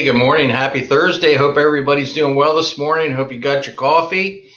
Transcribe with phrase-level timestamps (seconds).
[0.00, 0.48] Hey, good morning.
[0.48, 1.34] Happy Thursday.
[1.34, 3.12] Hope everybody's doing well this morning.
[3.12, 4.48] Hope you got your coffee.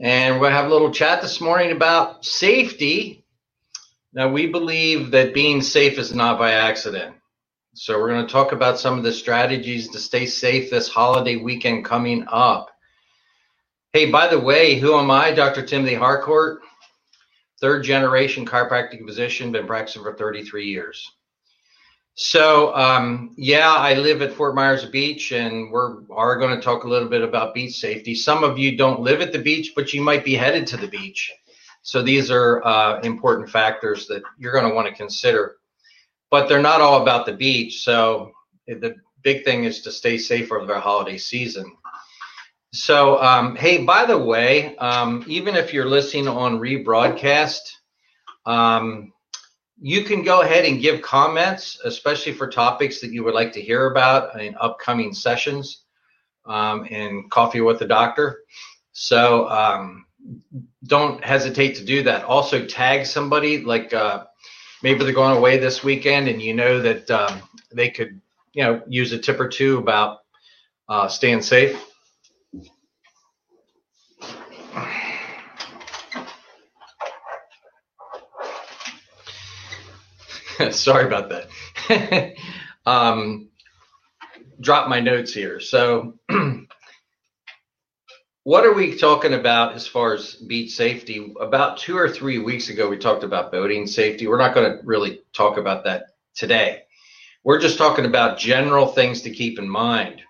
[0.00, 3.24] And we're going to have a little chat this morning about safety.
[4.12, 7.16] Now, we believe that being safe is not by accident.
[7.74, 11.34] So, we're going to talk about some of the strategies to stay safe this holiday
[11.34, 12.70] weekend coming up.
[13.92, 15.32] Hey, by the way, who am I?
[15.32, 15.66] Dr.
[15.66, 16.60] Timothy Harcourt,
[17.60, 21.10] third generation chiropractic physician, been practicing for 33 years.
[22.18, 26.84] So, um, yeah, I live at Fort Myers Beach, and we're are going to talk
[26.84, 28.14] a little bit about beach safety.
[28.14, 30.88] Some of you don't live at the beach, but you might be headed to the
[30.88, 31.30] beach.
[31.82, 35.56] So these are uh, important factors that you're going to want to consider.
[36.30, 37.84] But they're not all about the beach.
[37.84, 38.32] So
[38.66, 41.76] the big thing is to stay safe over the holiday season.
[42.72, 47.60] So, um, hey, by the way, um, even if you're listening on rebroadcast,
[48.46, 49.12] um,
[49.80, 53.60] you can go ahead and give comments, especially for topics that you would like to
[53.60, 55.84] hear about in upcoming sessions
[56.46, 58.40] um, in Coffee with the Doctor.
[58.92, 60.06] So um,
[60.84, 62.24] don't hesitate to do that.
[62.24, 64.24] Also, tag somebody like uh,
[64.82, 68.20] maybe they're going away this weekend and you know that um, they could,
[68.52, 70.20] you know, use a tip or two about
[70.88, 71.85] uh, staying safe.
[80.70, 82.34] Sorry about that.
[82.86, 83.48] um,
[84.60, 85.60] drop my notes here.
[85.60, 86.18] So,
[88.44, 91.34] what are we talking about as far as beach safety?
[91.40, 94.26] About two or three weeks ago, we talked about boating safety.
[94.26, 96.82] We're not going to really talk about that today.
[97.44, 100.22] We're just talking about general things to keep in mind.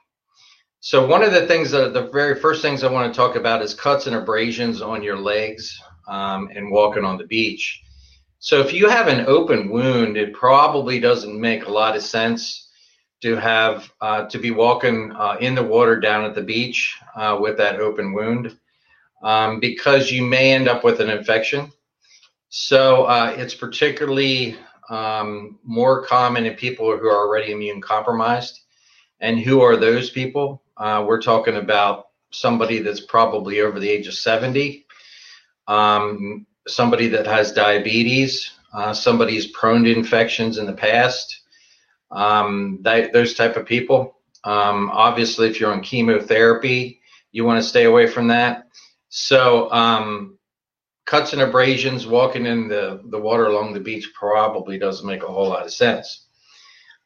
[0.80, 3.62] So, one of the things that the very first things I want to talk about
[3.62, 7.82] is cuts and abrasions on your legs um, and walking on the beach.
[8.46, 12.68] So if you have an open wound, it probably doesn't make a lot of sense
[13.22, 17.36] to have uh, to be walking uh, in the water down at the beach uh,
[17.40, 18.56] with that open wound
[19.24, 21.72] um, because you may end up with an infection.
[22.48, 24.56] So uh, it's particularly
[24.90, 28.60] um, more common in people who are already immune compromised.
[29.18, 30.62] And who are those people?
[30.76, 34.86] Uh, we're talking about somebody that's probably over the age of 70.
[35.66, 41.40] Um, somebody that has diabetes, uh, somebody who's prone to infections in the past,
[42.10, 44.18] um, that, those type of people.
[44.44, 47.00] Um, obviously, if you're on chemotherapy,
[47.32, 48.68] you want to stay away from that.
[49.08, 50.38] So, um,
[51.06, 55.28] cuts and abrasions, walking in the, the water along the beach probably doesn't make a
[55.28, 56.26] whole lot of sense.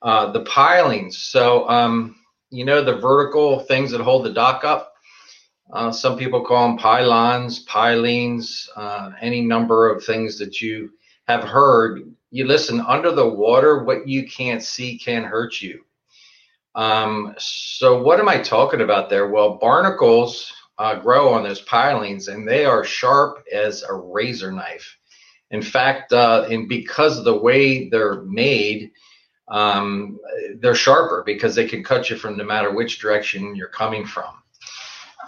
[0.03, 2.17] Uh, the pilings, so um,
[2.49, 4.90] you know the vertical things that hold the dock up.
[5.73, 10.91] Uh, some people call them pylons, pilings, uh, any number of things that you
[11.29, 12.13] have heard.
[12.31, 15.85] You listen, under the water, what you can't see can hurt you.
[16.75, 19.29] Um, so, what am I talking about there?
[19.29, 24.97] Well, barnacles uh, grow on those pilings and they are sharp as a razor knife.
[25.51, 28.93] In fact, uh, and because of the way they're made,
[29.49, 30.19] um,
[30.61, 34.41] they're sharper because they can cut you from no matter which direction you're coming from.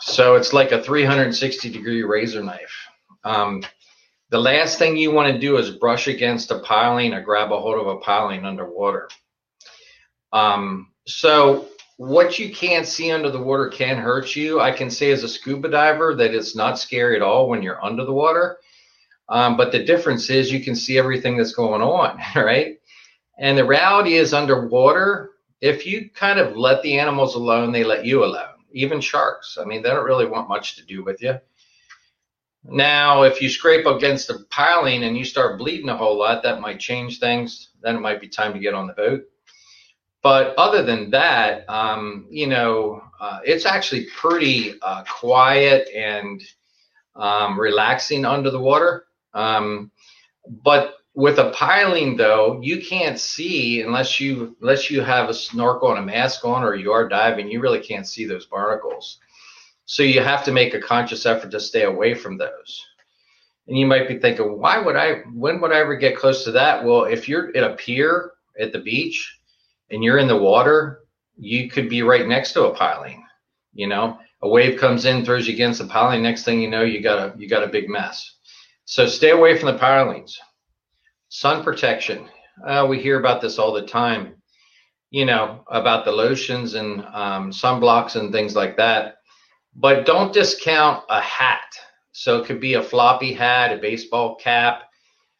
[0.02, 2.88] So it's like a 360 degree razor knife.
[3.22, 3.62] Um,
[4.30, 7.60] the last thing you want to do is brush against a piling or grab a
[7.60, 9.08] hold of a piling underwater.
[10.32, 11.68] Um, so
[11.98, 14.60] what you can't see under the water can hurt you.
[14.60, 17.82] I can say as a scuba diver that it's not scary at all when you're
[17.82, 18.58] under the water.
[19.28, 22.78] Um, but the difference is you can see everything that's going on, right?
[23.38, 25.30] And the reality is underwater,
[25.60, 29.58] if you kind of let the animals alone, they let you alone even sharks.
[29.60, 31.38] I mean, they don't really want much to do with you.
[32.64, 36.60] Now, if you scrape against a piling and you start bleeding a whole lot, that
[36.60, 37.70] might change things.
[37.82, 39.24] Then it might be time to get on the boat.
[40.22, 46.40] But other than that, um, you know, uh, it's actually pretty uh, quiet and
[47.16, 49.06] um, relaxing under the water.
[49.34, 49.90] Um,
[50.48, 55.90] but with a piling though you can't see unless you unless you have a snorkel
[55.90, 59.18] and a mask on or you are diving you really can't see those barnacles.
[59.84, 62.86] So you have to make a conscious effort to stay away from those.
[63.68, 66.52] And you might be thinking why would i when would i ever get close to
[66.52, 66.84] that?
[66.84, 69.38] Well if you're at a pier at the beach
[69.90, 71.00] and you're in the water
[71.36, 73.22] you could be right next to a piling
[73.74, 74.18] you know?
[74.42, 76.22] A wave comes in throws you against the piling.
[76.22, 78.36] Next thing you know you got a you got a big mess.
[78.86, 80.38] So stay away from the pilings
[81.34, 82.28] Sun protection.
[82.62, 84.34] Uh, we hear about this all the time,
[85.08, 89.14] you know, about the lotions and um, sunblocks and things like that.
[89.74, 91.74] But don't discount a hat.
[92.12, 94.82] So it could be a floppy hat, a baseball cap,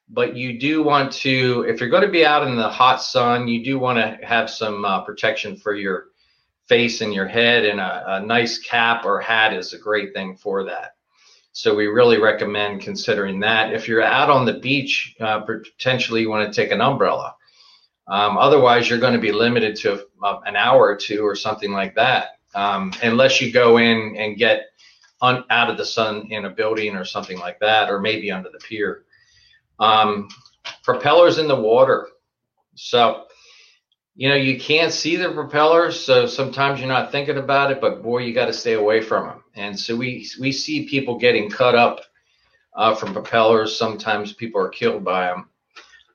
[0.08, 3.46] but you do want to, if you're going to be out in the hot sun,
[3.46, 6.06] you do want to have some uh, protection for your
[6.68, 10.36] face and your head, and a, a nice cap or hat is a great thing
[10.36, 10.92] for that.
[11.52, 13.74] So we really recommend considering that.
[13.74, 17.34] If you're out on the beach, uh, potentially you want to take an umbrella.
[18.08, 21.70] Um, otherwise, you're going to be limited to uh, an hour or two or something
[21.70, 24.62] like that, um, unless you go in and get
[25.20, 28.50] on, out of the sun in a building or something like that, or maybe under
[28.50, 29.04] the pier.
[29.78, 30.28] Um,
[30.82, 32.08] propellers in the water.
[32.74, 33.26] So,
[34.14, 38.02] you know, you can't see the propellers, so sometimes you're not thinking about it, but
[38.02, 39.41] boy, you got to stay away from them.
[39.54, 42.00] And so we we see people getting cut up
[42.74, 43.76] uh, from propellers.
[43.76, 45.48] Sometimes people are killed by them.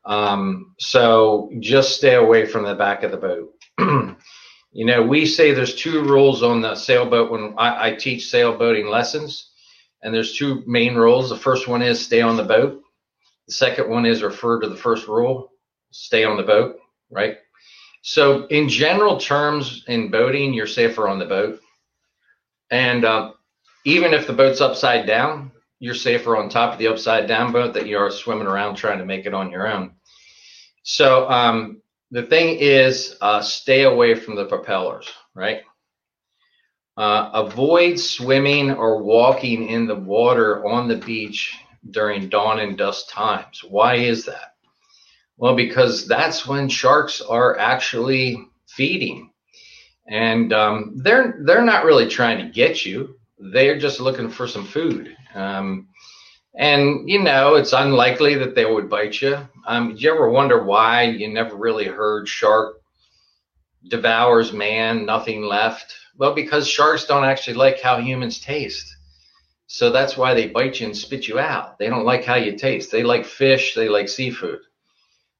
[0.05, 3.53] Um, so just stay away from the back of the boat.
[4.71, 8.89] you know, we say there's two rules on the sailboat when I, I teach sailboating
[8.89, 9.51] lessons,
[10.01, 11.29] and there's two main rules.
[11.29, 12.81] The first one is stay on the boat.
[13.47, 15.51] The second one is refer to the first rule,
[15.91, 16.77] stay on the boat,
[17.09, 17.37] right?
[18.01, 21.59] So, in general terms, in boating, you're safer on the boat.
[22.69, 23.31] And uh,
[23.85, 27.73] even if the boat's upside down, you're safer on top of the upside down boat
[27.73, 29.93] that you are swimming around trying to make it on your own.
[30.83, 31.81] So, um,
[32.11, 35.61] the thing is, uh, stay away from the propellers, right?
[36.95, 41.55] Uh, avoid swimming or walking in the water on the beach
[41.91, 43.61] during dawn and dusk times.
[43.63, 44.55] Why is that?
[45.37, 49.31] Well, because that's when sharks are actually feeding,
[50.07, 53.15] and um, they're they're not really trying to get you.
[53.39, 55.15] They're just looking for some food.
[55.35, 55.89] Um,
[56.55, 59.37] and you know, it's unlikely that they would bite you.
[59.65, 62.81] Um, did you ever wonder why you never really heard shark
[63.87, 65.93] devours man, nothing left?
[66.17, 68.95] Well, because sharks don't actually like how humans taste.
[69.67, 71.77] So that's why they bite you and spit you out.
[71.77, 72.89] They don't like how you taste.
[72.91, 73.75] They like fish.
[73.75, 74.59] They like seafood.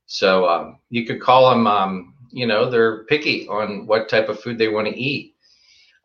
[0.06, 4.40] So um, you could call them, um, you know, they're picky on what type of
[4.40, 5.34] food they want to eat.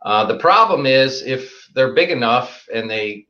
[0.02, 3.26] Uh, the problem is if they're big enough and they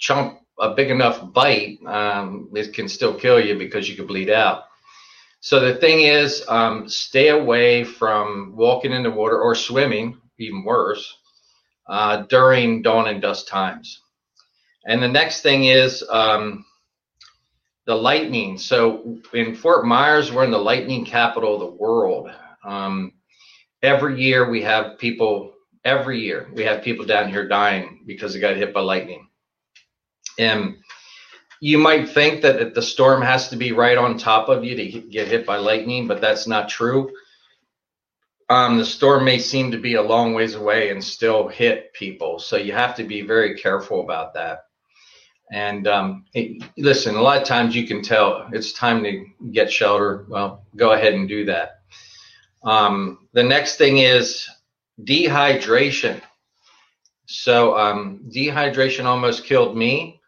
[0.00, 4.30] chomp a big enough bite, um, it can still kill you because you could bleed
[4.30, 4.64] out.
[5.40, 10.64] So the thing is, um, stay away from walking in the water or swimming, even
[10.64, 11.18] worse
[11.86, 14.00] uh, during dawn and dusk times.
[14.86, 16.64] And the next thing is um,
[17.86, 18.58] the lightning.
[18.58, 22.30] So in Fort Myers, we're in the lightning capital of the world.
[22.64, 23.12] Um,
[23.82, 25.54] every year we have people,
[25.84, 29.28] every year we have people down here dying because they got hit by lightning.
[30.38, 30.76] And
[31.60, 35.00] you might think that the storm has to be right on top of you to
[35.08, 37.10] get hit by lightning, but that's not true
[38.48, 42.38] um, the storm may seem to be a long ways away and still hit people.
[42.38, 44.65] So you have to be very careful about that.
[45.52, 49.72] And um, it, listen, a lot of times you can tell it's time to get
[49.72, 50.26] shelter.
[50.28, 51.80] Well, go ahead and do that.
[52.64, 54.48] Um, the next thing is
[55.00, 56.20] dehydration.
[57.26, 60.20] So um, dehydration almost killed me.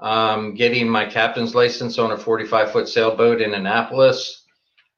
[0.00, 4.44] Um, getting my captain's license on a 45 foot sailboat in Annapolis.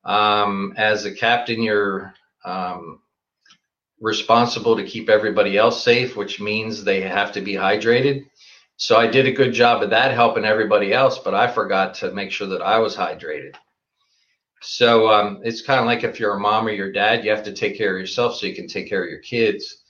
[0.05, 2.15] Um, as a captain, you're
[2.45, 3.01] um,
[4.01, 8.27] responsible to keep everybody else safe, which means they have to be hydrated.
[8.79, 12.13] So I did a good job of that helping everybody else, but I forgot to
[12.13, 13.55] make sure that I was hydrated.
[14.61, 17.45] So um, it's kind of like if you're a mom or your dad, you have
[17.45, 19.83] to take care of yourself so you can take care of your kids.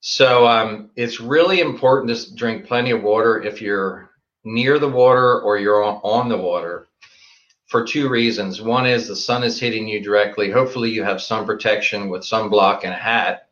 [0.00, 4.10] So um, it's really important to drink plenty of water if you're
[4.44, 6.88] near the water or you're on, on the water
[7.66, 8.62] for two reasons.
[8.62, 10.50] One is the sun is hitting you directly.
[10.50, 13.47] Hopefully, you have sun protection with sunblock and a hat.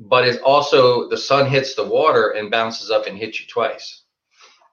[0.00, 4.02] But it's also the sun hits the water and bounces up and hits you twice.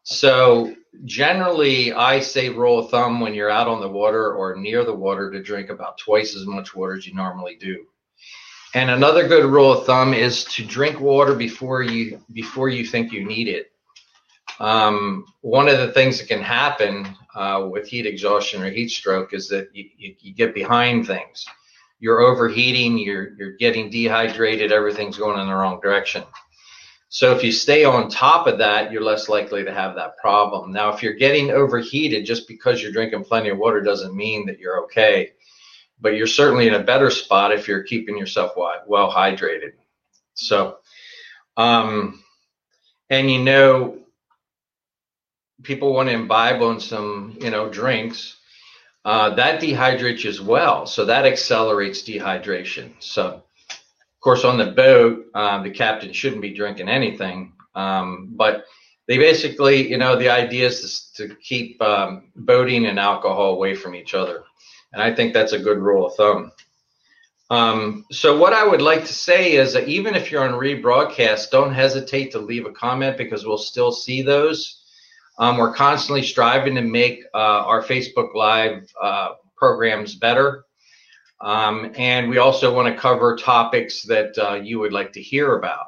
[0.03, 4.85] So, generally, I say rule of thumb when you're out on the water or near
[4.85, 7.87] the water to drink about twice as much water as you normally do.
[8.75, 13.11] And another good rule of thumb is to drink water before you before you think
[13.11, 13.71] you need it.
[14.59, 19.33] Um, one of the things that can happen uh, with heat exhaustion or heat stroke
[19.33, 21.45] is that you, you, you, get behind things.
[21.99, 26.23] You're overheating, you're, you're getting dehydrated, everything's going in the wrong direction.
[27.09, 30.71] So if you stay on top of that, you're less likely to have that problem.
[30.73, 34.59] Now, if you're getting overheated just because you're drinking plenty of water doesn't mean that
[34.59, 35.31] you're okay,
[36.01, 39.73] but you're certainly in a better spot if you're keeping yourself well hydrated.
[40.33, 40.77] So,
[41.55, 42.21] um,
[43.09, 43.99] and you know,
[45.63, 48.37] people want to imbibe on some, you know, drinks,
[49.05, 50.87] uh, that dehydrates as well.
[50.87, 52.93] So that accelerates dehydration.
[52.99, 57.53] So, of course, on the boat, uh, the captain shouldn't be drinking anything.
[57.75, 58.65] Um, but
[59.07, 63.75] they basically, you know, the idea is to, to keep um, boating and alcohol away
[63.75, 64.43] from each other.
[64.91, 66.51] And I think that's a good rule of thumb.
[67.51, 71.51] Um, so what I would like to say is that even if you're on rebroadcast,
[71.51, 74.81] don't hesitate to leave a comment because we'll still see those.
[75.37, 80.65] Um, we're constantly striving to make uh, our Facebook Live uh, programs better.
[81.41, 85.57] Um, and we also want to cover topics that uh, you would like to hear
[85.57, 85.87] about.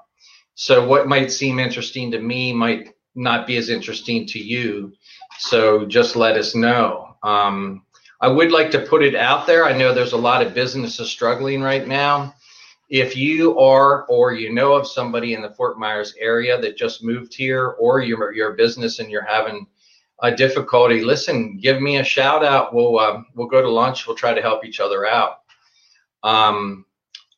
[0.56, 4.94] So what might seem interesting to me might not be as interesting to you.
[5.40, 7.16] So just let us know.
[7.24, 7.84] Um,
[8.20, 9.66] I would like to put it out there.
[9.66, 12.34] I know there's a lot of businesses struggling right now.
[12.90, 17.04] If you are or you know of somebody in the Fort Myers area that just
[17.04, 19.68] moved here or you're a business and you're having
[20.22, 22.74] a difficulty, listen, give me a shout out.
[22.74, 24.08] We'll, uh, we'll go to lunch.
[24.08, 25.42] We'll try to help each other out.
[26.24, 26.86] Um,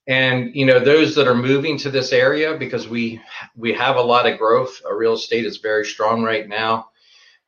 [0.09, 3.21] and you know those that are moving to this area because we
[3.55, 4.81] we have a lot of growth.
[4.85, 6.89] Our real estate is very strong right now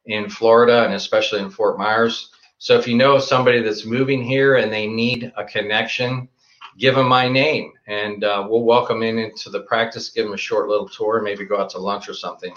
[0.06, 2.30] in Florida and especially in Fort Myers.
[2.60, 6.30] So if you know somebody that's moving here and they need a connection,
[6.78, 10.38] give them my name and uh, we'll welcome in into the practice, give them a
[10.38, 12.54] short little tour, maybe go out to lunch or something.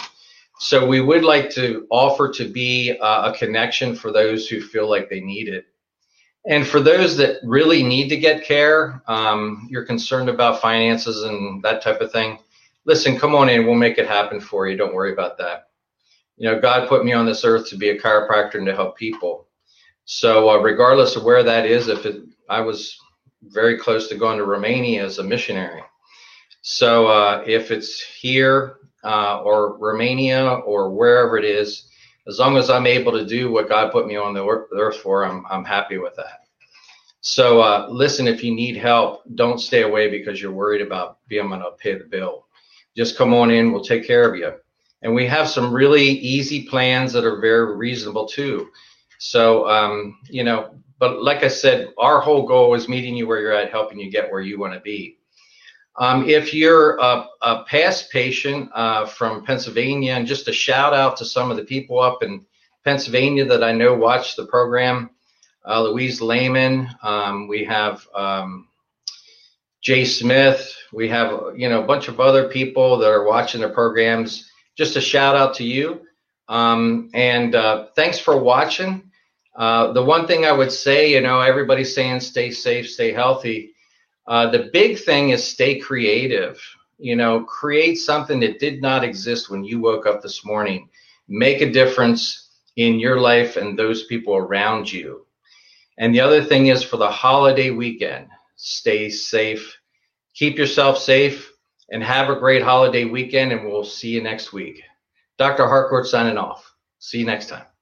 [0.58, 4.88] So we would like to offer to be uh, a connection for those who feel
[4.88, 5.66] like they need it.
[6.46, 11.62] And for those that really need to get care, um, you're concerned about finances and
[11.62, 12.38] that type of thing.
[12.84, 13.64] Listen, come on in.
[13.64, 14.76] We'll make it happen for you.
[14.76, 15.68] Don't worry about that.
[16.36, 18.96] You know, God put me on this earth to be a chiropractor and to help
[18.96, 19.46] people.
[20.04, 22.98] So uh, regardless of where that is, if it, I was
[23.48, 25.82] very close to going to Romania as a missionary.
[26.62, 31.88] So uh, if it's here uh, or Romania or wherever it is,
[32.26, 35.24] as long as I'm able to do what God put me on the earth for,
[35.24, 36.40] I'm, I'm happy with that.
[37.20, 41.46] So uh, listen, if you need help, don't stay away because you're worried about being
[41.46, 42.46] able to pay the bill.
[42.96, 44.52] Just come on in, we'll take care of you.
[45.02, 48.68] And we have some really easy plans that are very reasonable too.
[49.18, 53.40] So, um, you know, but like I said, our whole goal is meeting you where
[53.40, 55.18] you're at, helping you get where you want to be.
[55.96, 61.16] Um, if you're a, a past patient uh, from Pennsylvania, and just a shout out
[61.18, 62.44] to some of the people up in
[62.84, 65.10] Pennsylvania that I know watch the program,
[65.66, 68.68] uh, Louise Lehman, um, we have um,
[69.82, 73.68] Jay Smith, we have you know a bunch of other people that are watching the
[73.68, 74.50] programs.
[74.76, 76.00] Just a shout out to you.
[76.48, 79.10] Um, and uh, thanks for watching.
[79.56, 83.74] Uh, the one thing I would say, you know, everybody's saying stay safe, stay healthy.
[84.26, 86.60] Uh, the big thing is stay creative.
[86.98, 90.88] You know, create something that did not exist when you woke up this morning.
[91.28, 95.26] Make a difference in your life and those people around you.
[95.98, 99.76] And the other thing is for the holiday weekend, stay safe,
[100.34, 101.52] keep yourself safe,
[101.90, 103.52] and have a great holiday weekend.
[103.52, 104.82] And we'll see you next week.
[105.38, 105.66] Dr.
[105.66, 106.74] Harcourt signing off.
[106.98, 107.73] See you next time.